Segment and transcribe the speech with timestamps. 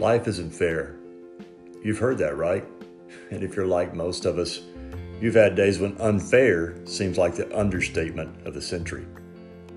[0.00, 0.96] Life isn't fair.
[1.84, 2.64] You've heard that, right?
[3.30, 4.62] And if you're like most of us,
[5.20, 9.06] you've had days when unfair seems like the understatement of the century.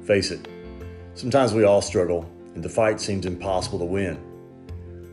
[0.05, 0.47] Face it,
[1.13, 4.15] sometimes we all struggle and the fight seems impossible to win.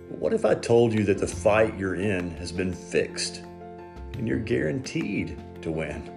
[0.09, 3.43] But what if I told you that the fight you're in has been fixed
[4.13, 6.09] and you're guaranteed to win?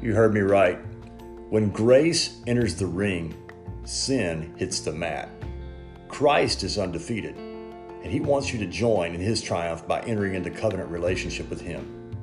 [0.00, 0.78] You heard me right.
[1.50, 3.34] When grace enters the ring,
[3.84, 5.28] sin hits the mat.
[6.08, 7.51] Christ is undefeated,
[8.02, 11.60] and he wants you to join in his triumph by entering into covenant relationship with
[11.60, 12.16] him.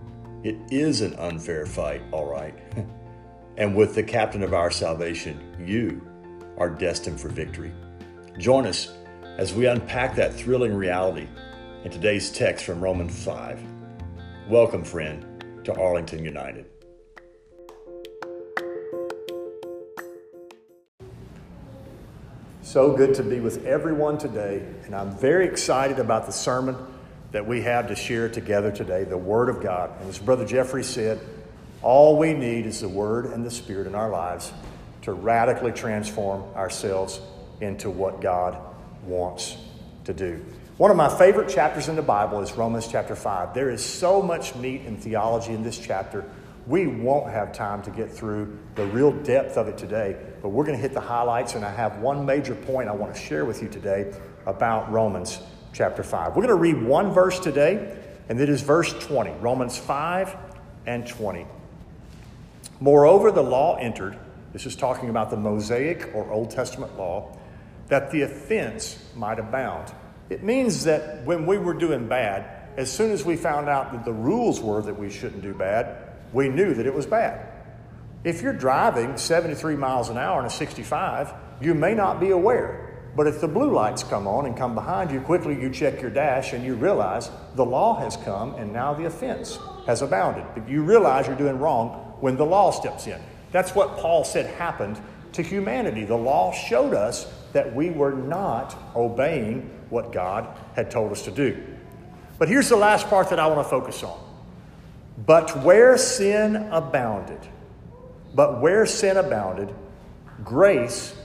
[0.44, 2.54] It is an unfair fight, all right.
[3.58, 6.02] and with the captain of our salvation, you
[6.58, 7.74] are destined for victory.
[8.38, 8.94] Join us
[9.38, 11.28] as we unpack that thrilling reality
[11.86, 13.62] in today's text from Romans 5.
[14.50, 16.66] Welcome, friend, to Arlington United.
[22.70, 26.78] So good to be with everyone today, and I'm very excited about the sermon
[27.32, 29.90] that we have to share together today the Word of God.
[30.00, 31.20] And as Brother Jeffrey said,
[31.82, 34.54] all we need is the Word and the Spirit in our lives
[35.02, 37.20] to radically transform ourselves
[37.60, 38.56] into what God
[39.04, 39.58] wants
[40.06, 40.46] to do.
[40.78, 43.56] One of my favorite chapters in the Bible is Romans chapter 5.
[43.56, 46.24] There is so much meat and theology in this chapter.
[46.70, 50.66] We won't have time to get through the real depth of it today, but we're
[50.66, 53.44] going to hit the highlights, and I have one major point I want to share
[53.44, 54.14] with you today
[54.46, 55.40] about Romans
[55.74, 56.36] chapter 5.
[56.36, 57.98] We're going to read one verse today,
[58.30, 60.38] and it is verse 20, Romans 5
[60.86, 61.48] and 20.
[62.80, 64.16] Moreover, the law entered,
[64.54, 67.36] this is talking about the Mosaic or Old Testament law,
[67.88, 69.92] that the offense might abound.
[70.30, 72.46] It means that when we were doing bad,
[72.78, 76.09] as soon as we found out that the rules were that we shouldn't do bad,
[76.34, 77.46] we knew that it was bad.
[78.24, 82.86] If you're driving 73 miles an hour in a 65, you may not be aware.
[83.16, 86.12] But if the blue lights come on and come behind you, quickly you check your
[86.12, 89.58] dash and you realize the law has come and now the offense
[89.88, 90.46] has abounded.
[90.54, 93.20] But you realize you're doing wrong when the law steps in.
[93.52, 95.02] That's what Paul said happened
[95.34, 96.06] to humanity.
[96.06, 101.32] The law showed us that we were not obeying what God had told us to
[101.32, 101.62] do.
[102.38, 104.29] But here's the last part that I want to focus on.
[105.26, 107.40] But where sin abounded,
[108.34, 109.74] but where sin abounded,
[110.44, 111.16] grace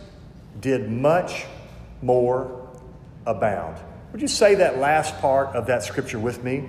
[0.61, 1.45] did much
[2.03, 2.71] more
[3.27, 3.79] abound.
[4.13, 6.69] Would you say that last part of that scripture with me?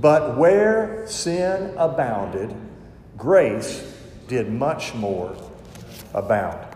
[0.00, 2.54] But where sin abounded,
[3.16, 3.82] grace
[4.28, 5.36] did much more
[6.14, 6.66] abound.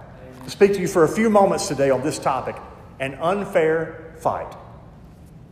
[0.45, 2.56] To speak to you for a few moments today on this topic
[3.01, 4.55] an unfair fight.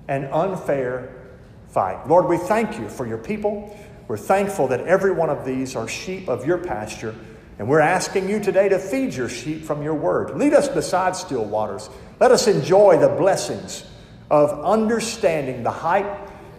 [0.09, 1.15] An unfair
[1.69, 2.09] fight.
[2.09, 3.77] Lord, we thank you for your people.
[4.07, 7.15] We're thankful that every one of these are sheep of your pasture,
[7.59, 10.37] and we're asking you today to feed your sheep from your word.
[10.37, 11.89] Lead us beside still waters.
[12.21, 13.85] Let us enjoy the blessings
[14.31, 16.07] of understanding the height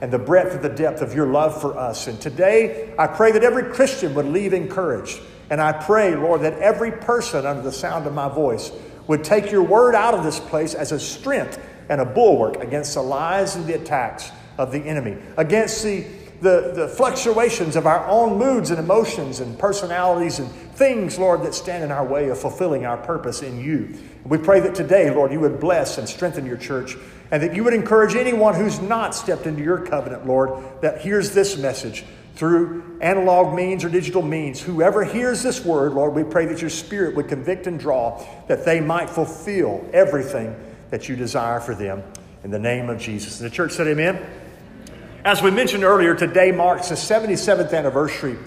[0.01, 2.07] and the breadth and the depth of your love for us.
[2.07, 5.21] And today, I pray that every Christian would leave encouraged.
[5.49, 8.71] And I pray, Lord, that every person under the sound of my voice
[9.07, 12.95] would take your word out of this place as a strength and a bulwark against
[12.95, 16.05] the lies and the attacks of the enemy, against the
[16.41, 21.53] the, the fluctuations of our own moods and emotions and personalities and things, Lord, that
[21.53, 23.97] stand in our way of fulfilling our purpose in you.
[24.25, 26.97] We pray that today, Lord, you would bless and strengthen your church
[27.31, 31.33] and that you would encourage anyone who's not stepped into your covenant, Lord, that hears
[31.33, 32.03] this message
[32.35, 34.61] through analog means or digital means.
[34.61, 38.65] Whoever hears this word, Lord, we pray that your spirit would convict and draw, that
[38.65, 40.55] they might fulfill everything
[40.91, 42.03] that you desire for them.
[42.43, 43.39] In the name of Jesus.
[43.39, 44.23] And the church said, Amen.
[45.25, 48.37] As we mentioned earlier, today marks the 77th anniversary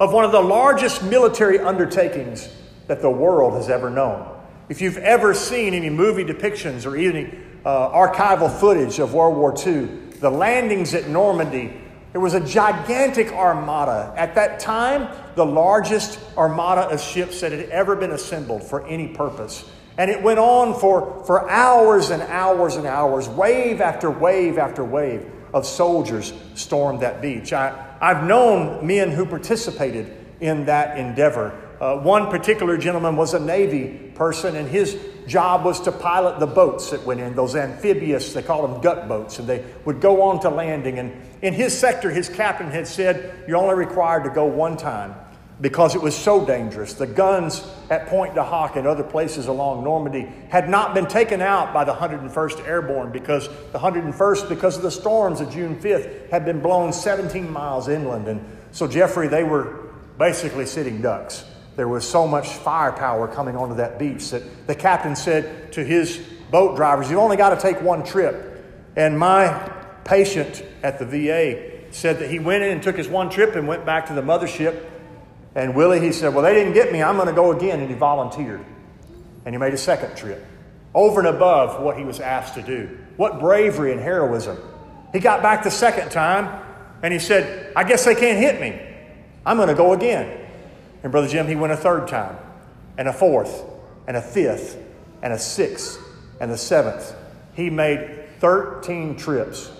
[0.00, 2.48] of one of the largest military undertakings
[2.88, 4.28] that the world has ever known.
[4.68, 9.54] If you've ever seen any movie depictions or any uh, archival footage of World War
[9.56, 9.84] II,
[10.18, 11.80] the landings at Normandy,
[12.10, 14.12] there was a gigantic armada.
[14.16, 19.06] At that time, the largest armada of ships that had ever been assembled for any
[19.06, 19.70] purpose.
[19.98, 24.82] And it went on for, for hours and hours and hours, wave after wave after
[24.82, 27.52] wave of soldiers stormed that beach.
[27.52, 31.58] I, I've known men who participated in that endeavor.
[31.80, 34.98] Uh, one particular gentleman was a Navy person, and his
[35.28, 39.08] job was to pilot the boats that went in, those amphibious, they call them gut
[39.08, 40.98] boats, and they would go on to landing.
[40.98, 45.14] And in his sector, his captain had said, You're only required to go one time
[45.60, 46.94] because it was so dangerous.
[46.94, 51.40] The guns at Pointe du Hoc and other places along Normandy had not been taken
[51.40, 56.30] out by the 101st Airborne because the 101st, because of the storms of June 5th,
[56.30, 58.26] had been blown 17 miles inland.
[58.26, 61.44] And so, Jeffrey, they were basically sitting ducks.
[61.76, 66.18] There was so much firepower coming onto that beach that the captain said to his
[66.50, 68.50] boat drivers, You've only got to take one trip.
[68.96, 69.72] And my
[70.04, 73.66] patient at the VA said that he went in and took his one trip and
[73.66, 74.84] went back to the mothership.
[75.54, 77.02] And Willie, he said, Well, they didn't get me.
[77.02, 77.80] I'm going to go again.
[77.80, 78.64] And he volunteered.
[79.44, 80.44] And he made a second trip
[80.94, 82.98] over and above what he was asked to do.
[83.16, 84.58] What bravery and heroism.
[85.12, 86.62] He got back the second time
[87.02, 88.80] and he said, I guess they can't hit me.
[89.44, 90.40] I'm going to go again.
[91.02, 92.38] And Brother Jim, he went a third time,
[92.96, 93.62] and a fourth,
[94.06, 94.78] and a fifth,
[95.20, 96.00] and a sixth,
[96.40, 97.14] and the seventh.
[97.52, 99.70] He made 13 trips,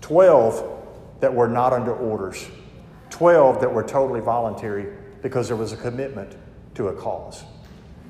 [0.00, 2.44] 12 that were not under orders,
[3.10, 4.88] 12 that were totally voluntary
[5.24, 6.36] because there was a commitment
[6.74, 7.44] to a cause.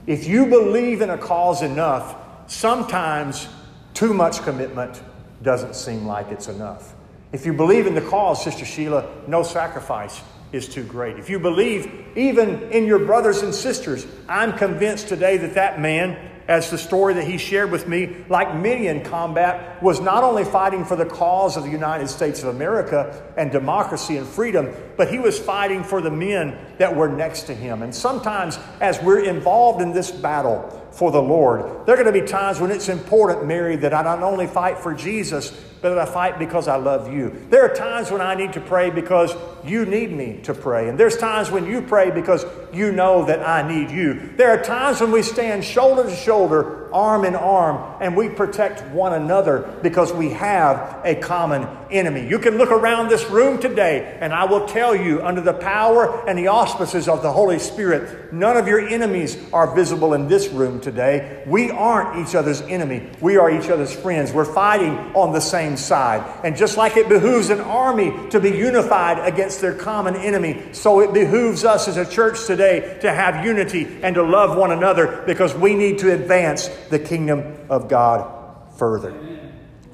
[0.05, 2.17] If you believe in a cause enough,
[2.51, 3.47] sometimes
[3.95, 5.01] too much commitment
[5.41, 6.93] doesn't seem like it's enough.
[7.31, 11.17] If you believe in the cause, Sister Sheila, no sacrifice is too great.
[11.17, 16.33] If you believe even in your brothers and sisters, I'm convinced today that that man
[16.47, 20.45] as the story that he shared with me, like many in combat, was not only
[20.45, 25.11] fighting for the cause of the United States of America and democracy and freedom, but
[25.11, 27.83] he was fighting for the men that were next to him.
[27.83, 32.21] And sometimes, as we're involved in this battle for the Lord, there are going to
[32.21, 35.51] be times when it's important, Mary, that I not only fight for Jesus,
[35.85, 37.47] but that I fight because I love you.
[37.51, 39.35] There are times when I need to pray because
[39.65, 40.89] you need me to pray.
[40.89, 44.33] And there's times when you pray because you know that I need you.
[44.37, 48.83] There are times when we stand shoulder to shoulder, arm in arm, and we protect
[48.93, 52.27] one another because we have a common enemy.
[52.27, 56.27] You can look around this room today, and I will tell you, under the power
[56.29, 60.49] and the auspices of the Holy Spirit, none of your enemies are visible in this
[60.49, 61.43] room today.
[61.47, 64.33] We aren't each other's enemy, we are each other's friends.
[64.33, 66.25] We're fighting on the same side.
[66.45, 71.01] And just like it behooves an army to be unified against their common enemy, so
[71.01, 75.25] it behooves us as a church today to have unity and to love one another
[75.27, 79.15] because we need to advance the kingdom of God further.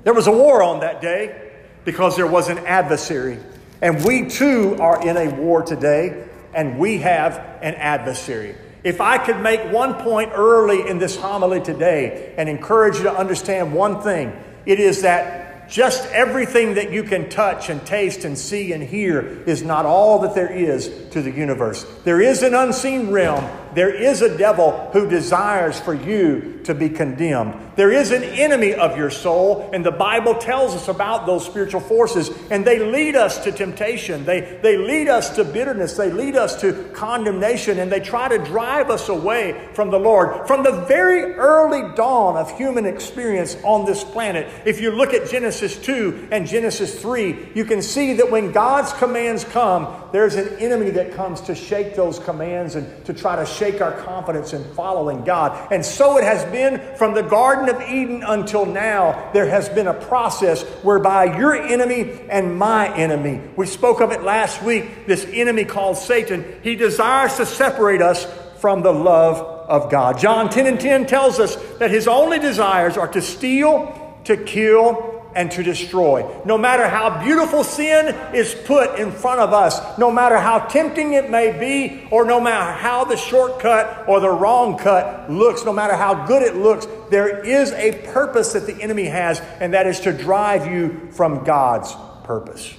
[0.03, 1.53] There was a war on that day
[1.85, 3.39] because there was an adversary.
[3.83, 8.55] And we too are in a war today, and we have an adversary.
[8.83, 13.15] If I could make one point early in this homily today and encourage you to
[13.15, 14.33] understand one thing,
[14.67, 19.21] it is that just everything that you can touch and taste and see and hear
[19.47, 21.87] is not all that there is to the universe.
[22.05, 23.45] There is an unseen realm.
[23.75, 27.55] There is a devil who desires for you to be condemned.
[27.77, 31.81] There is an enemy of your soul, and the Bible tells us about those spiritual
[31.81, 34.25] forces, and they lead us to temptation.
[34.25, 35.97] They, they lead us to bitterness.
[35.97, 40.47] They lead us to condemnation, and they try to drive us away from the Lord.
[40.47, 45.31] From the very early dawn of human experience on this planet, if you look at
[45.31, 50.59] Genesis 2 and Genesis 3, you can see that when God's commands come, there's an
[50.59, 54.65] enemy that comes to shake those commands and to try to shake our confidence in
[54.73, 55.71] following God.
[55.71, 59.31] And so it has been from the Garden of Eden until now.
[59.35, 64.23] There has been a process whereby your enemy and my enemy, we spoke of it
[64.23, 68.27] last week, this enemy called Satan, he desires to separate us
[68.61, 69.37] from the love
[69.69, 70.19] of God.
[70.19, 75.10] John 10 and 10 tells us that his only desires are to steal, to kill,
[75.35, 76.27] and to destroy.
[76.45, 81.13] No matter how beautiful sin is put in front of us, no matter how tempting
[81.13, 85.73] it may be, or no matter how the shortcut or the wrong cut looks, no
[85.73, 89.87] matter how good it looks, there is a purpose that the enemy has, and that
[89.87, 91.95] is to drive you from God's
[92.25, 92.75] purpose.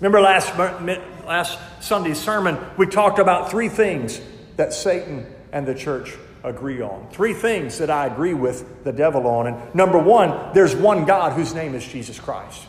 [0.00, 4.20] Remember last, last Sunday's sermon, we talked about three things
[4.56, 7.08] that Satan and the church agree on.
[7.10, 9.46] Three things that I agree with the devil on.
[9.46, 12.66] And number one, there's one God whose name is Jesus Christ.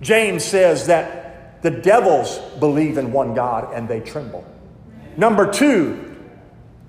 [0.00, 4.44] James says that the devils believe in one God and they tremble.
[5.16, 6.16] Number two,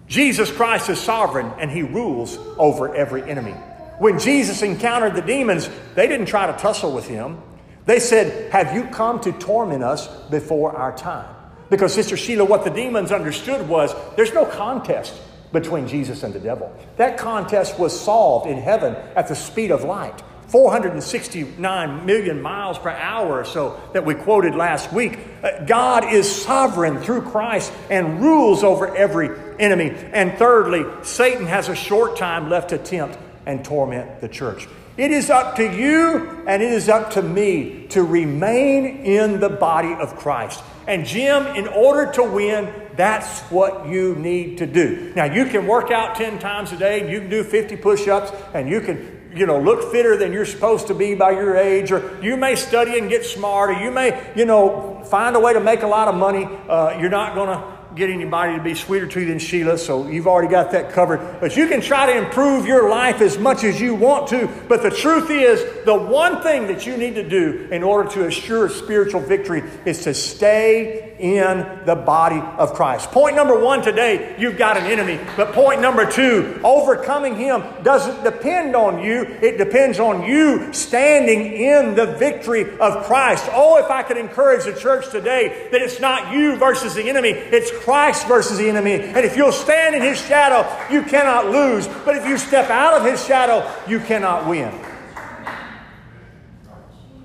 [0.08, 3.56] Jesus Christ is sovereign and he rules over every enemy.
[4.00, 7.42] When Jesus encountered the demons, they didn't try to tussle with him.
[7.86, 11.36] They said, Have you come to torment us before our time?
[11.70, 15.14] Because, Sister Sheila, what the demons understood was there's no contest
[15.52, 16.76] between Jesus and the devil.
[16.98, 20.22] That contest was solved in heaven at the speed of light.
[20.52, 25.18] 469 million miles per hour or so that we quoted last week.
[25.42, 29.30] Uh, God is sovereign through Christ and rules over every
[29.60, 29.92] enemy.
[30.12, 34.68] And thirdly, Satan has a short time left to tempt and torment the church.
[34.98, 39.50] It is up to you and it is up to me to remain in the
[39.50, 40.62] body of Christ.
[40.86, 45.12] And Jim, in order to win, that's what you need to do.
[45.16, 48.32] Now, you can work out 10 times a day, you can do 50 push ups,
[48.54, 51.92] and you can you know, look fitter than you're supposed to be by your age,
[51.92, 53.74] or you may study and get smarter.
[53.74, 56.46] You may, you know, find a way to make a lot of money.
[56.46, 60.08] Uh, you're not going to get anybody to be sweeter to you than Sheila, so
[60.08, 61.40] you've already got that covered.
[61.40, 64.48] But you can try to improve your life as much as you want to.
[64.68, 68.28] But the truth is, the one thing that you need to do in order to
[68.28, 73.12] assure spiritual victory is to stay in the body of Christ.
[73.12, 75.20] Point number one today, you've got an enemy.
[75.38, 81.54] But point number two, overcoming him doesn't depend on you, it depends on you standing
[81.54, 83.48] in the victory of Christ.
[83.54, 87.30] Oh, if I could encourage the church today that it's not you versus the enemy,
[87.30, 88.94] it's Christ versus the enemy.
[88.94, 91.88] And if you'll stand in his shadow, you cannot lose.
[92.04, 94.74] But if you step out of his shadow, you cannot win.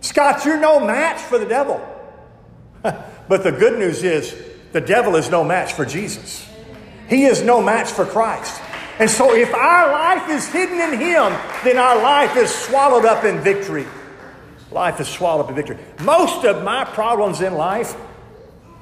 [0.02, 1.95] Scott, you're no match for the devil.
[3.28, 4.36] But the good news is
[4.72, 6.48] the devil is no match for Jesus.
[7.08, 8.60] He is no match for Christ.
[8.98, 11.32] And so if our life is hidden in him,
[11.64, 13.86] then our life is swallowed up in victory.
[14.70, 15.78] Life is swallowed up in victory.
[16.00, 17.94] Most of my problems in life,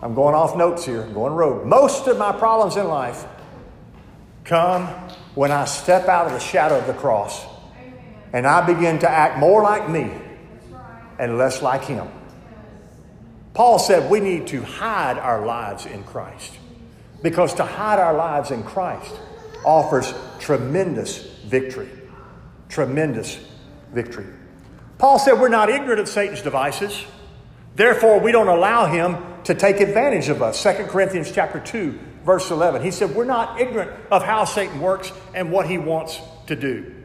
[0.03, 1.67] I'm going off notes here, I'm going road.
[1.67, 3.25] Most of my problems in life
[4.45, 4.87] come
[5.35, 7.45] when I step out of the shadow of the cross
[8.33, 10.13] and I begin to act more like me
[11.19, 12.09] and less like him.
[13.55, 16.59] Paul said we need to hide our lives in Christ
[17.23, 19.15] because to hide our lives in Christ
[19.65, 21.89] offers tremendous victory.
[22.69, 23.39] Tremendous
[23.93, 24.27] victory.
[24.99, 27.05] Paul said we're not ignorant of Satan's devices.
[27.77, 30.63] Therefore, we don't allow him to take advantage of us.
[30.63, 32.83] 2 Corinthians chapter 2, verse 11.
[32.83, 37.04] He said we're not ignorant of how Satan works and what he wants to do.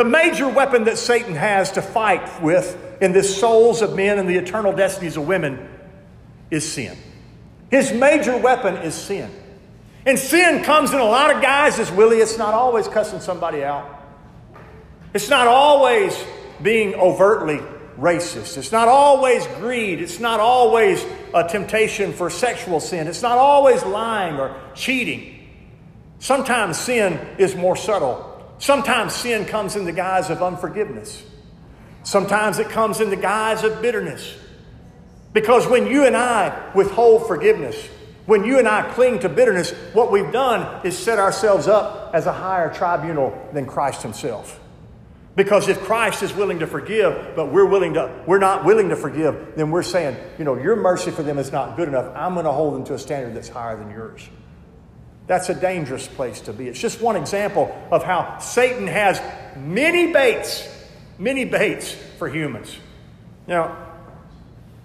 [0.00, 4.26] The major weapon that Satan has to fight with in the souls of men and
[4.26, 5.68] the eternal destinies of women
[6.50, 6.96] is sin.
[7.70, 9.30] His major weapon is sin.
[10.06, 12.16] And sin comes in a lot of guises, Willie.
[12.16, 14.02] It's not always cussing somebody out.
[15.12, 16.18] It's not always
[16.62, 17.58] being overtly
[17.98, 18.56] racist.
[18.56, 20.00] It's not always greed.
[20.00, 21.04] It's not always
[21.34, 23.06] a temptation for sexual sin.
[23.06, 25.46] It's not always lying or cheating.
[26.20, 28.29] Sometimes sin is more subtle.
[28.60, 31.24] Sometimes sin comes in the guise of unforgiveness.
[32.02, 34.36] Sometimes it comes in the guise of bitterness.
[35.32, 37.88] Because when you and I withhold forgiveness,
[38.26, 42.26] when you and I cling to bitterness, what we've done is set ourselves up as
[42.26, 44.60] a higher tribunal than Christ himself.
[45.36, 48.96] Because if Christ is willing to forgive, but we're willing to we're not willing to
[48.96, 52.12] forgive, then we're saying, you know, your mercy for them is not good enough.
[52.14, 54.28] I'm going to hold them to a standard that's higher than yours.
[55.30, 56.66] That's a dangerous place to be.
[56.66, 59.22] It's just one example of how Satan has
[59.56, 60.68] many baits,
[61.20, 62.76] many baits for humans.
[63.46, 63.76] Now,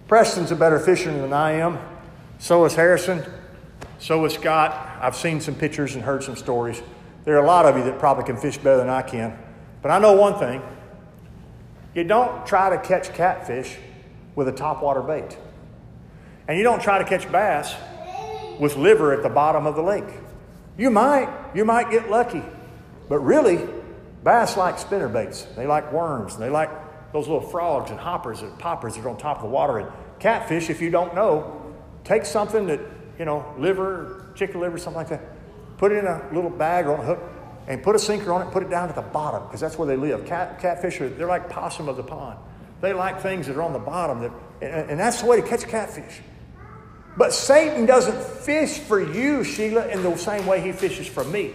[0.08, 1.80] Preston's a better fisherman than I am.
[2.38, 3.24] So is Harrison.
[3.98, 5.00] So is Scott.
[5.02, 6.80] I've seen some pictures and heard some stories.
[7.24, 9.36] There are a lot of you that probably can fish better than I can.
[9.82, 10.62] But I know one thing
[11.96, 13.78] you don't try to catch catfish
[14.36, 15.40] with a topwater bait.
[16.48, 17.74] And you don't try to catch bass
[18.60, 20.06] with liver at the bottom of the lake.
[20.78, 22.44] You might, you might get lucky.
[23.08, 23.68] But really,
[24.24, 25.44] bass like spinner baits.
[25.56, 26.38] They like worms.
[26.38, 26.70] They like
[27.14, 29.80] those little frogs and hoppers and poppers that are on top of the water.
[29.80, 29.90] And
[30.20, 32.82] catfish, if you don't know, take something that,
[33.18, 35.22] you know, liver, chicken liver, something like that,
[35.78, 37.20] put it in a little bag or on a hook,
[37.68, 39.88] and put a sinker on it, put it down at the bottom, because that's where
[39.88, 40.26] they live.
[40.26, 42.38] Cat, catfish are, they're like possum of the pond.
[42.82, 45.48] They like things that are on the bottom, that, and, and that's the way to
[45.48, 46.22] catch catfish.
[47.18, 51.54] But Satan doesn't fish for you, Sheila, in the same way he fishes for me.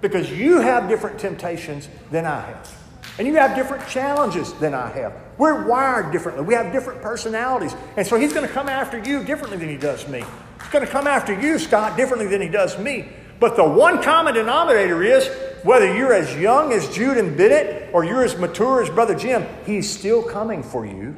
[0.00, 2.78] Because you have different temptations than I have.
[3.18, 5.12] And you have different challenges than I have.
[5.36, 6.44] We're wired differently.
[6.44, 7.74] We have different personalities.
[7.96, 10.24] And so he's going to come after you differently than he does me.
[10.60, 13.08] He's going to come after you, Scott, differently than he does me.
[13.38, 15.28] But the one common denominator is
[15.62, 19.46] whether you're as young as Jude and Bennett or you're as mature as Brother Jim,
[19.66, 21.14] he's still coming for you.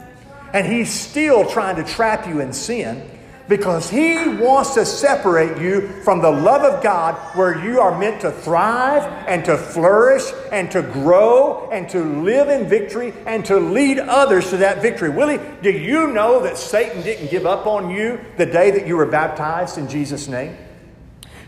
[0.52, 3.08] And he's still trying to trap you in sin
[3.48, 8.20] because He wants to separate you from the love of God where you are meant
[8.22, 13.58] to thrive and to flourish and to grow and to live in victory and to
[13.58, 15.10] lead others to that victory.
[15.10, 18.96] Willie, do you know that Satan didn't give up on you the day that you
[18.96, 20.56] were baptized in Jesus' name?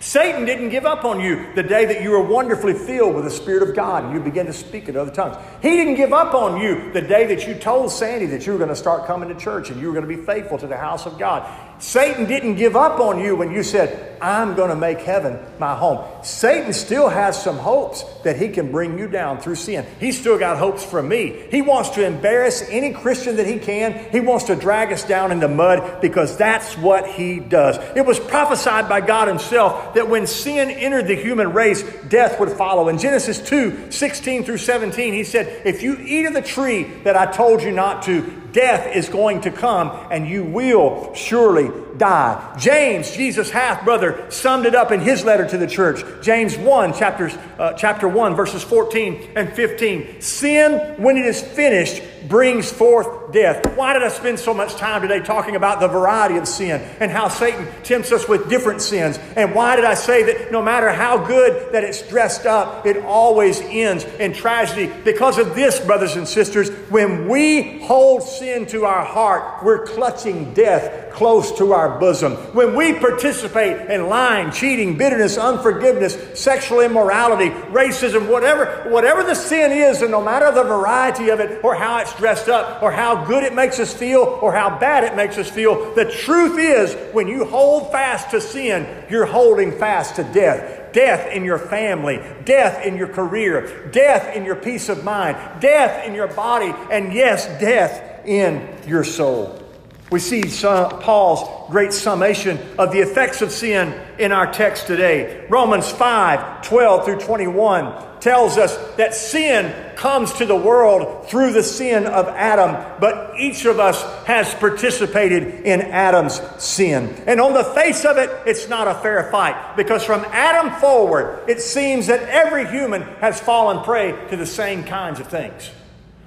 [0.01, 3.31] Satan didn't give up on you the day that you were wonderfully filled with the
[3.31, 5.37] Spirit of God and you began to speak in other tongues.
[5.63, 8.59] He didn't give up on you the day that you told Sandy that you were
[8.59, 10.77] going to start coming to church and you were going to be faithful to the
[10.77, 11.51] house of God.
[11.79, 15.75] Satan didn't give up on you when you said, I'm going to make heaven my
[15.75, 16.05] home.
[16.25, 19.87] Satan still has some hopes that he can bring you down through sin.
[20.01, 21.47] He's still got hopes for me.
[21.51, 24.11] He wants to embarrass any Christian that he can.
[24.11, 27.77] He wants to drag us down in the mud because that's what he does.
[27.97, 32.51] It was prophesied by God himself that when sin entered the human race, death would
[32.51, 32.89] follow.
[32.89, 37.17] In Genesis 2 16 through 17, he said, If you eat of the tree that
[37.17, 42.57] I told you not to, death is going to come and you will surely die.
[42.59, 46.03] James, Jesus' half brother, summed it up in his letter to the church.
[46.23, 50.21] James 1, chapters, uh, chapter 1, verses 14 and 15.
[50.21, 53.77] Sin, when it is finished, brings forth death.
[53.77, 57.11] Why did I spend so much time today talking about the variety of sin and
[57.11, 59.19] how Satan tempts us with different sins?
[59.37, 62.99] And why did I say that no matter how good that it's dressed up, it
[63.05, 64.93] always ends in tragedy?
[65.05, 70.53] Because of this, brothers and sisters, when we hold sin to our heart, we're clutching
[70.55, 72.35] death close to our bosom.
[72.55, 79.73] When we participate in lying, cheating, bitterness, unforgiveness, sexual immorality, racism, whatever, whatever the sin
[79.73, 83.25] is, and no matter the variety of it or how it's dressed up or how
[83.25, 86.95] good it makes us feel or how bad it makes us feel, the truth is
[87.15, 92.19] when you hold fast to sin, you're holding fast to death death in your family,
[92.47, 97.13] death in your career, death in your peace of mind, death in your body, and
[97.13, 99.66] yes, death in your soul.
[100.11, 105.47] We see Paul's great summation of the effects of sin in our text today.
[105.49, 111.63] Romans 5 12 through 21 tells us that sin comes to the world through the
[111.63, 117.15] sin of Adam, but each of us has participated in Adam's sin.
[117.27, 121.49] And on the face of it, it's not a fair fight because from Adam forward,
[121.49, 125.71] it seems that every human has fallen prey to the same kinds of things.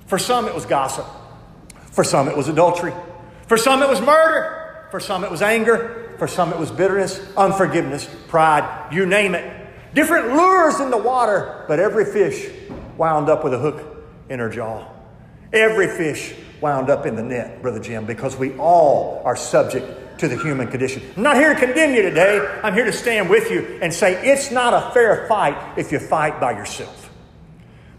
[0.07, 1.05] For some, it was gossip,
[1.91, 2.93] for some, it was adultery.
[3.49, 4.85] For some, it was murder.
[4.91, 6.13] For some, it was anger.
[6.19, 9.67] For some, it was bitterness, unforgiveness, pride, you name it.
[9.95, 12.47] Different lures in the water, but every fish
[12.95, 14.87] wound up with a hook in her jaw.
[15.51, 20.27] Every fish wound up in the net, Brother Jim, because we all are subject to
[20.27, 21.01] the human condition.
[21.17, 22.45] I'm not here to condemn you today.
[22.63, 25.97] I'm here to stand with you and say it's not a fair fight if you
[25.97, 27.09] fight by yourself.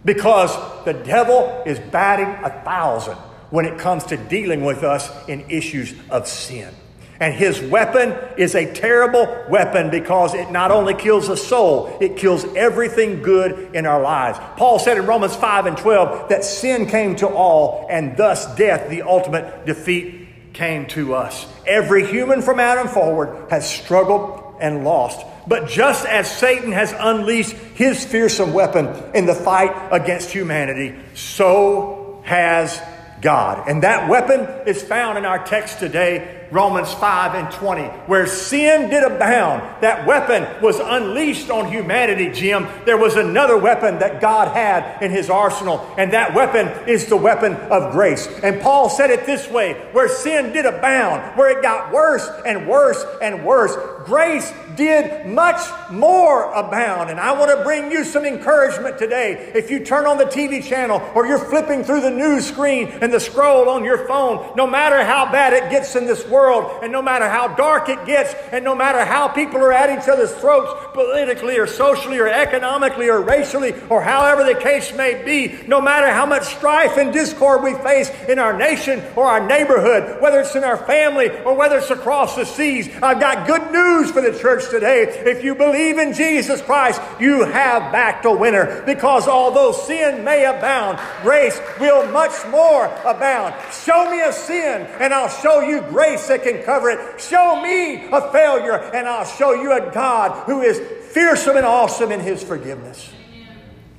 [0.04, 0.54] Because
[0.84, 3.16] the devil is batting a thousand
[3.50, 6.72] when it comes to dealing with us in issues of sin.
[7.20, 12.16] And his weapon is a terrible weapon because it not only kills the soul, it
[12.16, 14.38] kills everything good in our lives.
[14.56, 18.88] Paul said in Romans 5 and 12 that sin came to all, and thus death,
[18.88, 21.46] the ultimate defeat, came to us.
[21.66, 25.26] Every human from Adam forward has struggled and lost.
[25.46, 32.22] But just as Satan has unleashed his fearsome weapon in the fight against humanity, so
[32.24, 32.80] has
[33.20, 33.68] God.
[33.68, 38.90] And that weapon is found in our text today Romans 5 and 20, where sin
[38.90, 39.62] did abound.
[39.82, 42.66] That weapon was unleashed on humanity, Jim.
[42.84, 47.16] There was another weapon that God had in his arsenal, and that weapon is the
[47.16, 48.26] weapon of grace.
[48.42, 52.66] And Paul said it this way where sin did abound, where it got worse and
[52.66, 55.60] worse and worse, grace did much
[55.90, 57.10] more abound.
[57.10, 59.52] And I want to bring you some encouragement today.
[59.54, 63.12] If you turn on the TV channel or you're flipping through the news screen and
[63.12, 66.82] the scroll on your phone, no matter how bad it gets in this world, world,
[66.82, 70.08] and no matter how dark it gets, and no matter how people are at each
[70.08, 75.54] other's throats politically or socially or economically or racially or however the case may be,
[75.66, 80.20] no matter how much strife and discord we face in our nation or our neighborhood,
[80.22, 84.10] whether it's in our family or whether it's across the seas, I've got good news
[84.10, 85.02] for the church today.
[85.02, 90.46] If you believe in Jesus Christ, you have backed a winner because although sin may
[90.46, 93.54] abound, grace will much more abound.
[93.84, 97.20] Show me a sin and I'll show you grace that can cover it.
[97.20, 100.80] Show me a failure, and I'll show you a God who is
[101.12, 103.12] fearsome and awesome in his forgiveness.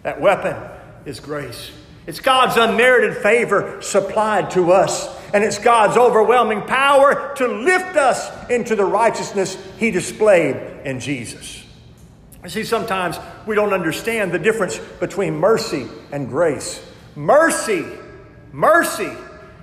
[0.03, 0.57] That weapon
[1.05, 1.71] is grace.
[2.07, 8.49] It's God's unmerited favor supplied to us, and it's God's overwhelming power to lift us
[8.49, 11.63] into the righteousness He displayed in Jesus.
[12.43, 16.83] You see, sometimes we don't understand the difference between mercy and grace.
[17.15, 17.85] Mercy,
[18.51, 19.11] mercy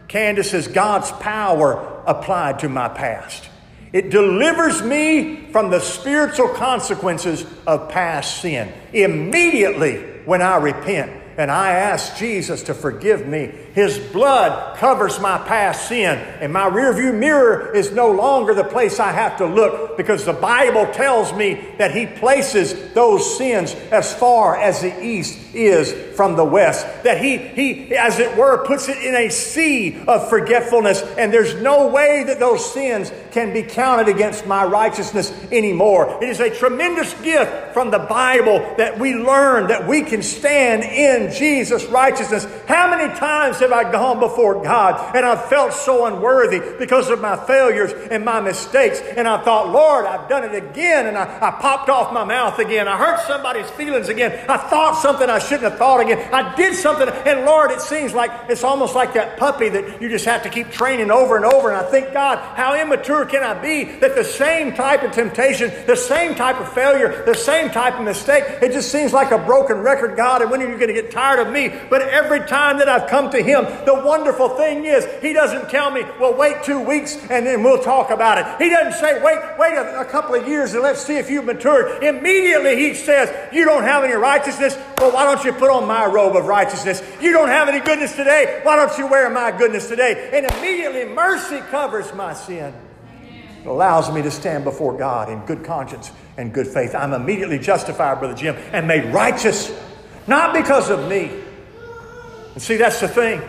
[0.09, 3.49] Candace is God's power applied to my past.
[3.93, 8.73] It delivers me from the spiritual consequences of past sin.
[8.93, 13.53] Immediately when I repent, and I ask Jesus to forgive me.
[13.73, 18.99] His blood covers my past sin, and my rearview mirror is no longer the place
[18.99, 24.13] I have to look because the Bible tells me that He places those sins as
[24.13, 26.87] far as the east is from the west.
[27.05, 31.55] That He, he as it were, puts it in a sea of forgetfulness, and there's
[31.61, 36.19] no way that those sins can be counted against my righteousness anymore.
[36.23, 40.83] It is a tremendous gift from the Bible that we learn that we can stand
[40.83, 42.47] in Jesus' righteousness.
[42.67, 47.21] How many times have I gone before God and I've felt so unworthy because of
[47.21, 49.01] my failures and my mistakes?
[49.01, 51.07] And I thought, Lord, I've done it again.
[51.07, 52.89] And I, I popped off my mouth again.
[52.89, 54.49] I hurt somebody's feelings again.
[54.49, 56.33] I thought something I shouldn't have thought again.
[56.33, 60.09] I did something, and Lord, it seems like it's almost like that puppy that you
[60.09, 61.71] just have to keep training over and over.
[61.71, 65.73] And I think, God, how immature can I be that the same type of temptation,
[65.87, 69.39] the same type of failure, the same type of mistake, it just seems like a
[69.39, 70.43] broken record, God.
[70.43, 71.73] And when are you going to get tired of me?
[71.89, 75.91] But every time that I've come to Him, the wonderful thing is, He doesn't tell
[75.91, 78.63] me, well, wait two weeks and then we'll talk about it.
[78.63, 81.45] He doesn't say, wait, wait a, a couple of years and let's see if you've
[81.45, 82.03] matured.
[82.03, 84.77] Immediately He says, you don't have any righteousness.
[85.01, 87.05] Well, why don't you put on my robe of righteousness?
[87.21, 88.61] You don't have any goodness today.
[88.65, 90.31] Why don't you wear my goodness today?
[90.33, 92.75] And immediately mercy covers my sin.
[93.61, 96.97] It allows me to stand before God in good conscience and good faith.
[96.97, 99.73] I'm immediately justified, Brother Jim, and made righteous,
[100.27, 101.31] not because of me.
[102.55, 103.41] And see, that's the thing.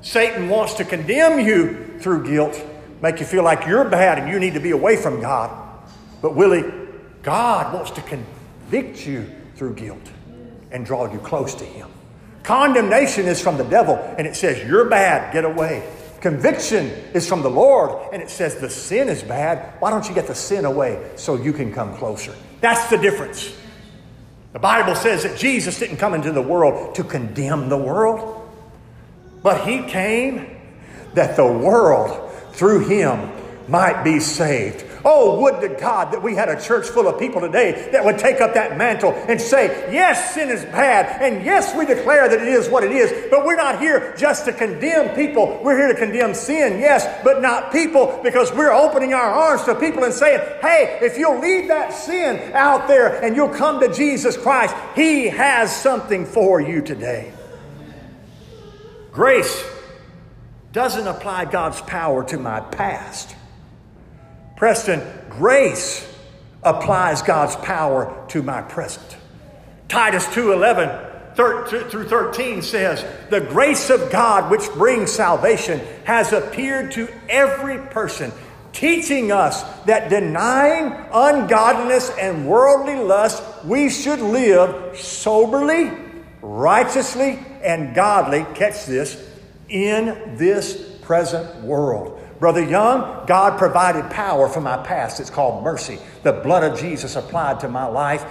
[0.00, 2.58] Satan wants to condemn you through guilt,
[3.02, 5.50] make you feel like you're bad and you need to be away from God.
[6.22, 6.64] But Willie,
[7.22, 10.10] God wants to convict you through guilt
[10.74, 11.88] and draw you close to Him.
[12.42, 15.88] Condemnation is from the devil, and it says, You're bad, get away.
[16.20, 19.80] Conviction is from the Lord, and it says, The sin is bad.
[19.80, 22.34] Why don't you get the sin away so you can come closer?
[22.60, 23.56] That's the difference.
[24.52, 28.48] The Bible says that Jesus didn't come into the world to condemn the world,
[29.42, 30.60] but He came
[31.14, 33.30] that the world through Him
[33.68, 34.83] might be saved.
[35.04, 38.18] Oh, would to God that we had a church full of people today that would
[38.18, 42.40] take up that mantle and say, yes, sin is bad, and yes, we declare that
[42.40, 45.60] it is what it is, but we're not here just to condemn people.
[45.62, 49.74] We're here to condemn sin, yes, but not people because we're opening our arms to
[49.74, 53.92] people and saying, hey, if you'll leave that sin out there and you'll come to
[53.92, 57.32] Jesus Christ, He has something for you today.
[59.12, 59.64] Grace
[60.72, 63.36] doesn't apply God's power to my past.
[64.56, 66.06] Preston, grace
[66.62, 69.16] applies God's power to my present.
[69.88, 70.90] Titus 2:11
[71.34, 78.32] through 13 says, "The grace of God which brings salvation has appeared to every person,
[78.72, 85.90] teaching us that denying ungodliness and worldly lust, we should live soberly,
[86.40, 89.16] righteously, and godly, catch this,
[89.68, 95.18] in this present world." Brother Young, God provided power for my past.
[95.18, 95.98] It's called mercy.
[96.24, 98.22] The blood of Jesus applied to my life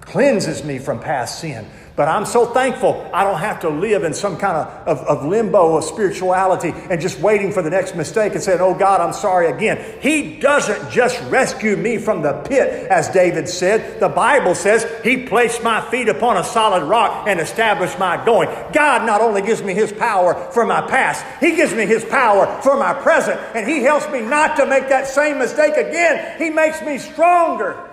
[0.00, 1.66] cleanses me from past sin.
[1.94, 5.26] But I'm so thankful I don't have to live in some kind of, of, of,
[5.26, 9.12] limbo of spirituality and just waiting for the next mistake and saying, Oh God, I'm
[9.12, 9.98] sorry again.
[10.00, 14.00] He doesn't just rescue me from the pit, as David said.
[14.00, 18.48] The Bible says He placed my feet upon a solid rock and established my going.
[18.72, 22.62] God not only gives me His power for my past, He gives me His power
[22.62, 26.38] for my present, and He helps me not to make that same mistake again.
[26.38, 27.90] He makes me stronger.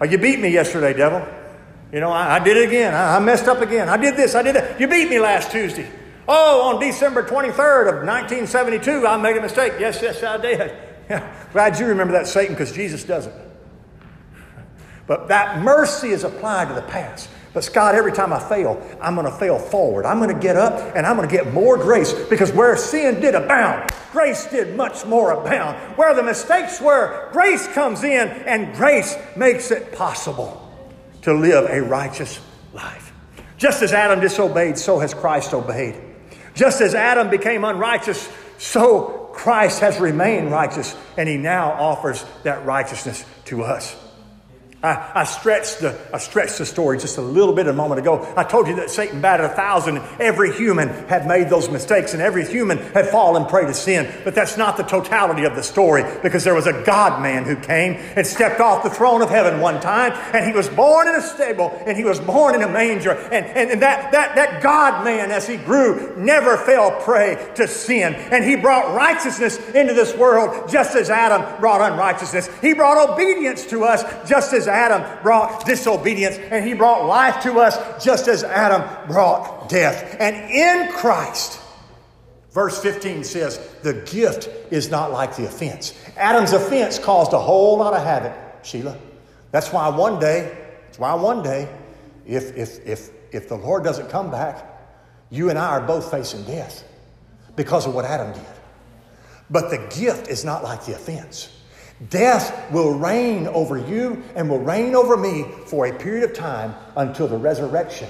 [0.00, 1.41] Oh, you beat me yesterday, devil.
[1.92, 2.94] You know, I, I did it again.
[2.94, 3.88] I, I, messed up again.
[3.88, 4.34] I did this.
[4.34, 4.80] I did that.
[4.80, 5.88] You beat me last Tuesday.
[6.26, 9.74] Oh, on December 23rd of 1972, I made a mistake.
[9.78, 10.74] Yes, yes, I did.
[11.10, 11.34] Yeah.
[11.52, 13.34] Glad you remember that, Satan, because Jesus doesn't.
[15.06, 17.28] But that mercy is applied to the past.
[17.52, 20.06] But Scott, every time I fail, I'm going to fail forward.
[20.06, 23.20] I'm going to get up and I'm going to get more grace because where sin
[23.20, 25.76] did abound, grace did much more abound.
[25.98, 30.61] Where the mistakes were, grace comes in and grace makes it possible
[31.22, 32.40] to live a righteous
[32.72, 33.12] life.
[33.56, 36.00] Just as Adam disobeyed, so has Christ obeyed.
[36.54, 42.64] Just as Adam became unrighteous, so Christ has remained righteous, and he now offers that
[42.66, 43.96] righteousness to us.
[44.82, 48.32] I, I, stretched the, I stretched the story just a little bit a moment ago.
[48.36, 49.98] I told you that Satan batted a thousand.
[50.18, 54.12] Every human had made those mistakes and every human had fallen prey to sin.
[54.24, 57.54] But that's not the totality of the story because there was a God man who
[57.54, 61.14] came and stepped off the throne of heaven one time and he was born in
[61.14, 63.12] a stable and he was born in a manger.
[63.12, 67.68] And, and, and that, that, that God man, as he grew, never fell prey to
[67.68, 68.14] sin.
[68.14, 72.50] And he brought righteousness into this world just as Adam brought unrighteousness.
[72.60, 77.60] He brought obedience to us just as Adam brought disobedience, and he brought life to
[77.60, 80.16] us just as Adam brought death.
[80.18, 81.60] And in Christ,
[82.50, 85.94] verse 15 says, the gift is not like the offense.
[86.16, 88.96] Adam's offense caused a whole lot of havoc, Sheila.
[89.50, 90.56] That's why one day,
[90.86, 91.68] that's why one day,
[92.26, 94.66] if, if, if, if the Lord doesn't come back,
[95.30, 96.84] you and I are both facing death
[97.56, 98.46] because of what Adam did.
[99.50, 101.50] But the gift is not like the offense.
[102.08, 106.74] Death will reign over you and will reign over me for a period of time
[106.96, 108.08] until the resurrection.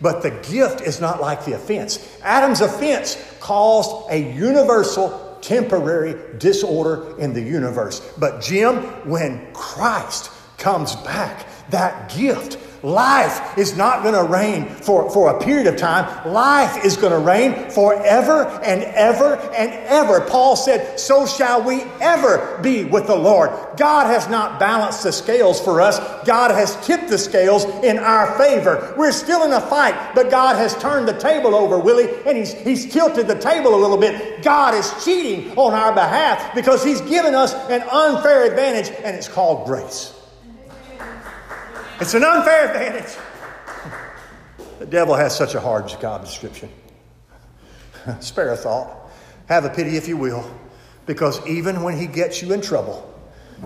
[0.00, 2.18] But the gift is not like the offense.
[2.22, 8.00] Adam's offense caused a universal, temporary disorder in the universe.
[8.18, 8.76] But, Jim,
[9.08, 15.40] when Christ comes back, that gift Life is not going to reign for, for a
[15.40, 16.32] period of time.
[16.32, 20.22] Life is going to reign forever and ever and ever.
[20.22, 23.50] Paul said, So shall we ever be with the Lord.
[23.76, 28.38] God has not balanced the scales for us, God has tipped the scales in our
[28.38, 28.94] favor.
[28.96, 32.52] We're still in a fight, but God has turned the table over, Willie, and He's,
[32.52, 34.42] he's tilted the table a little bit.
[34.42, 39.28] God is cheating on our behalf because He's given us an unfair advantage, and it's
[39.28, 40.19] called grace.
[42.00, 43.14] It's an unfair advantage.
[44.78, 46.70] The devil has such a hard job description.
[48.20, 49.10] Spare a thought.
[49.48, 50.50] Have a pity if you will,
[51.04, 53.06] because even when he gets you in trouble,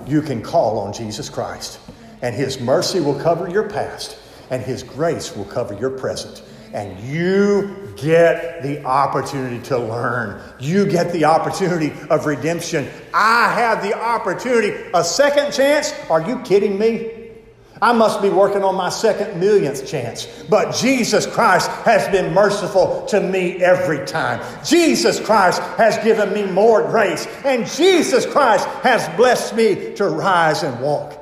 [0.05, 1.79] you can call on Jesus Christ,
[2.23, 4.19] and his mercy will cover your past,
[4.51, 6.43] and his grace will cover your present.
[6.73, 10.43] And you get the opportunity to learn.
[10.59, 12.89] You get the opportunity of redemption.
[13.15, 14.91] I have the opportunity.
[14.93, 15.95] A second chance?
[16.11, 17.14] Are you kidding me?
[17.85, 20.25] I must be working on my second millionth chance.
[20.49, 24.41] But Jesus Christ has been merciful to me every time.
[24.65, 27.27] Jesus Christ has given me more grace.
[27.45, 31.13] And Jesus Christ has blessed me to rise and walk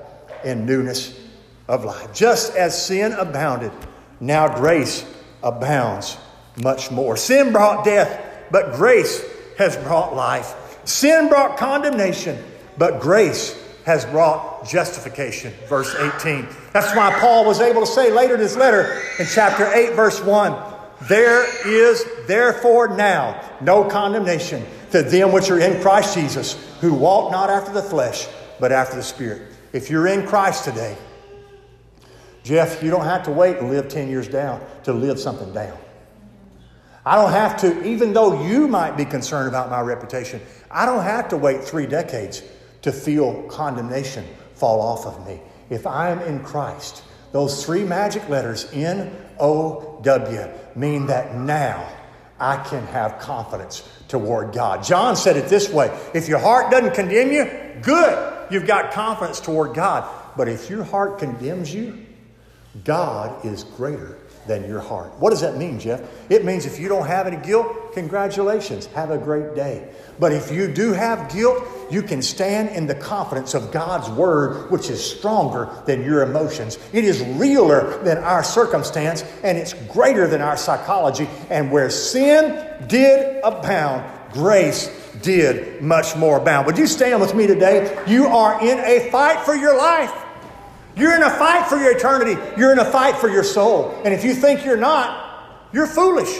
[0.44, 1.18] in newness
[1.66, 2.14] of life.
[2.14, 3.72] Just as sin abounded,
[4.20, 5.05] now grace
[5.42, 6.16] abounds
[6.62, 7.16] much more.
[7.16, 9.20] Sin brought death, but grace
[9.59, 10.55] has brought life.
[10.85, 12.40] Sin brought condemnation,
[12.79, 15.53] but grace has brought justification.
[15.68, 16.47] Verse 18.
[16.73, 20.21] That's why Paul was able to say later in his letter in chapter 8, verse
[20.21, 20.57] 1
[21.03, 27.33] There is therefore now no condemnation to them which are in Christ Jesus, who walk
[27.33, 28.29] not after the flesh,
[28.61, 29.51] but after the Spirit.
[29.73, 30.97] If you're in Christ today,
[32.45, 35.79] Jeff, you don't have to wait and live 10 years down to live something down.
[37.05, 40.40] I don't have to, even though you might be concerned about my reputation,
[40.71, 42.42] I don't have to wait three decades
[42.83, 45.40] to feel condemnation fall off of me.
[45.71, 51.88] If I am in Christ, those three magic letters, N O W, mean that now
[52.38, 54.83] I can have confidence toward God.
[54.83, 57.51] John said it this way if your heart doesn't condemn you,
[57.83, 60.09] good, you've got confidence toward God.
[60.37, 62.07] But if your heart condemns you,
[62.85, 65.13] God is greater than your heart.
[65.19, 66.03] What does that mean, Jeff?
[66.31, 69.89] It means if you don't have any guilt, congratulations, have a great day.
[70.19, 74.71] But if you do have guilt, you can stand in the confidence of God's word,
[74.71, 76.79] which is stronger than your emotions.
[76.93, 81.29] It is realer than our circumstance, and it's greater than our psychology.
[81.51, 84.91] And where sin did abound, grace
[85.23, 86.67] did much more abound.
[86.67, 88.03] Would you stand with me today?
[88.07, 90.13] You are in a fight for your life.
[90.97, 92.41] You're in a fight for your eternity.
[92.59, 93.91] You're in a fight for your soul.
[94.05, 96.39] And if you think you're not, you're foolish.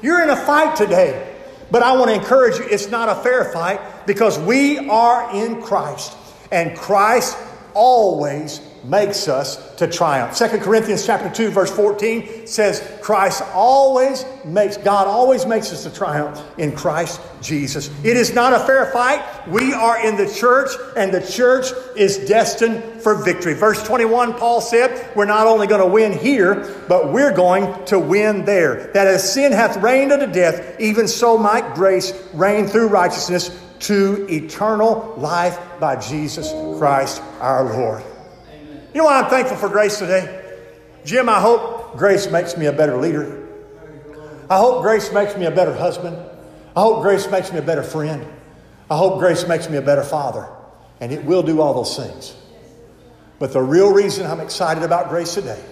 [0.00, 1.34] You're in a fight today.
[1.70, 5.60] But I want to encourage you, it's not a fair fight because we are in
[5.62, 6.16] Christ.
[6.52, 7.36] And Christ
[7.74, 10.36] always makes us to triumph.
[10.36, 15.90] 2 Corinthians chapter 2 verse 14 says Christ always makes God always makes us to
[15.90, 17.88] triumph in Christ Jesus.
[18.04, 19.22] It is not a fair fight.
[19.48, 21.66] We are in the church and the church
[21.96, 23.54] is destined for victory.
[23.54, 27.98] Verse 21 Paul said, we're not only going to win here, but we're going to
[27.98, 28.92] win there.
[28.92, 34.26] That as sin hath reigned unto death, even so might grace reign through righteousness to
[34.30, 38.02] eternal life by Jesus Christ our Lord.
[38.94, 40.40] You know why I'm thankful for grace today?
[41.04, 43.48] Jim, I hope grace makes me a better leader.
[44.48, 46.16] I hope grace makes me a better husband.
[46.76, 48.24] I hope grace makes me a better friend.
[48.88, 50.48] I hope grace makes me a better father.
[51.00, 52.36] And it will do all those things.
[53.40, 55.62] But the real reason I'm excited about grace today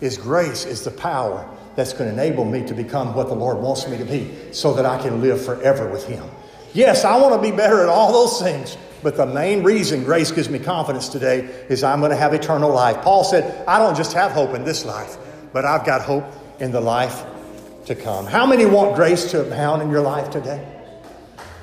[0.00, 3.58] is grace is the power that's going to enable me to become what the Lord
[3.58, 6.28] wants me to be so that I can live forever with Him.
[6.74, 10.30] Yes, I want to be better at all those things, but the main reason grace
[10.30, 13.02] gives me confidence today is I'm going to have eternal life.
[13.02, 15.16] Paul said, I don't just have hope in this life,
[15.52, 16.24] but I've got hope
[16.60, 17.24] in the life
[17.86, 18.26] to come.
[18.26, 20.66] How many want grace to abound in your life today?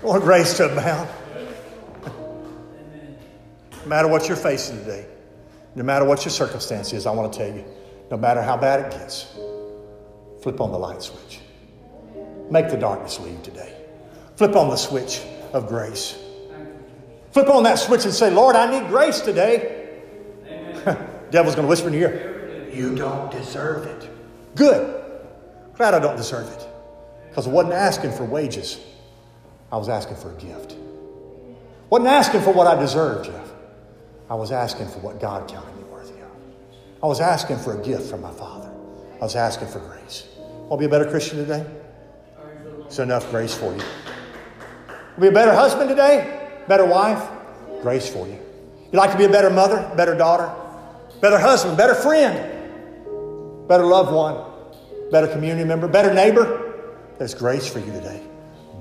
[0.02, 1.10] Want grace to abound?
[3.84, 5.06] no matter what you're facing today,
[5.76, 7.64] no matter what your circumstance is, I want to tell you,
[8.10, 9.36] no matter how bad it gets,
[10.42, 11.40] flip on the light switch.
[12.50, 13.74] Make the darkness leave today.
[14.36, 15.22] Flip on the switch
[15.54, 16.18] of grace.
[17.36, 19.90] Flip on that switch and say, Lord, I need grace today.
[21.32, 24.10] Devil's going to whisper in your ear, You don't deserve it.
[24.56, 25.04] Good.
[25.76, 26.66] Glad I don't deserve it.
[27.28, 28.80] Because I wasn't asking for wages,
[29.70, 30.78] I was asking for a gift.
[31.90, 33.52] Wasn't asking for what I deserved, Jeff.
[34.30, 36.32] I was asking for what God counted me worthy of.
[37.04, 38.72] I was asking for a gift from my Father.
[39.16, 40.26] I was asking for grace.
[40.70, 41.66] Want to be a better Christian today?
[42.88, 43.84] Is enough grace for you?
[45.20, 46.44] Be a better husband today?
[46.68, 47.22] Better wife,
[47.82, 48.40] grace for you.
[48.92, 50.54] You'd like to be a better mother, better daughter,
[51.22, 52.38] better husband, better friend,
[53.68, 56.74] better loved one, better community member, better neighbor.
[57.18, 58.22] There's grace for you today.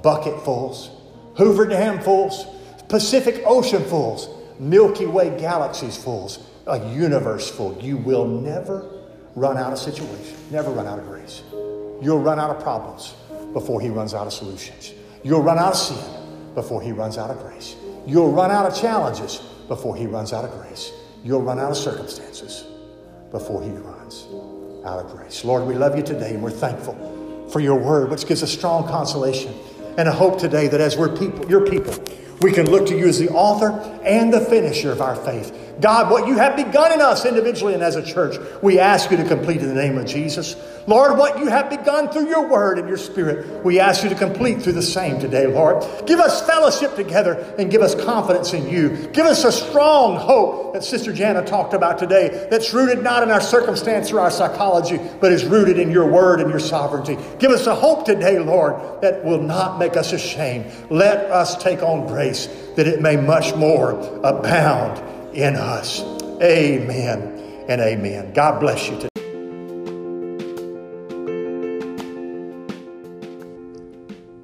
[0.03, 0.90] Bucketfuls,
[1.37, 2.47] Hoover Dam fulls,
[2.88, 7.79] Pacific Ocean fulls, Milky Way galaxies fulls, a universe full.
[7.81, 8.90] You will never
[9.35, 11.42] run out of situation, never run out of grace.
[11.53, 13.14] You'll run out of problems
[13.53, 14.92] before he runs out of solutions.
[15.23, 16.24] You'll run out of sin
[16.55, 17.77] before he runs out of grace.
[18.07, 19.38] You'll run out of challenges
[19.69, 20.93] before he runs out of grace.
[21.23, 22.64] You'll run out of circumstances
[23.31, 24.27] before he runs
[24.85, 25.45] out of grace.
[25.45, 28.87] Lord, we love you today and we're thankful for your word, which gives us strong
[28.87, 29.55] consolation
[29.97, 31.95] and a hope today that as we're people, your people,
[32.40, 33.71] we can look to you as the author
[34.05, 35.53] and the finisher of our faith.
[35.81, 39.17] God, what you have begun in us individually and as a church, we ask you
[39.17, 40.57] to complete in the name of Jesus.
[40.87, 44.15] Lord, what you have begun through your word and your spirit, we ask you to
[44.15, 45.83] complete through the same today, Lord.
[46.07, 49.09] Give us fellowship together and give us confidence in you.
[49.13, 53.31] Give us a strong hope that Sister Jana talked about today that's rooted not in
[53.31, 57.17] our circumstance or our psychology, but is rooted in your word and your sovereignty.
[57.39, 60.71] Give us a hope today, Lord, that will not make us ashamed.
[60.91, 66.01] Let us take on grace that it may much more abound in us.
[66.42, 68.33] Amen and amen.
[68.33, 69.09] God bless you today.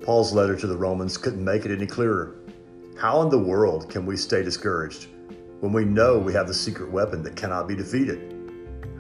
[0.05, 2.37] Paul's letter to the Romans couldn't make it any clearer.
[2.98, 5.07] How in the world can we stay discouraged
[5.61, 8.37] when we know we have the secret weapon that cannot be defeated?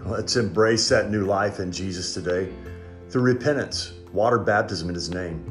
[0.06, 2.52] Let's embrace that new life in Jesus today
[3.08, 5.44] through repentance, water baptism in His name,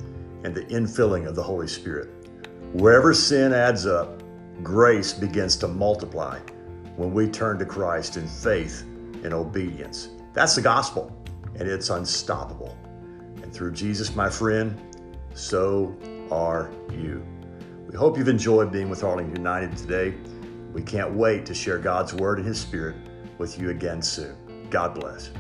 [0.44, 2.10] and the infilling of the Holy Spirit.
[2.74, 4.19] Wherever sin adds up,
[4.64, 6.40] grace begins to multiply
[6.96, 8.82] when we turn to Christ in faith
[9.24, 10.10] and obedience.
[10.34, 11.16] That's the gospel,
[11.56, 12.78] and it's unstoppable.
[13.42, 14.78] And through Jesus, my friend,
[15.34, 15.96] so
[16.32, 17.26] are you.
[17.90, 20.14] We hope you've enjoyed being with Arlington United today.
[20.74, 22.96] We can't wait to share God's word and His Spirit
[23.38, 24.36] with you again soon.
[24.70, 25.32] God bless.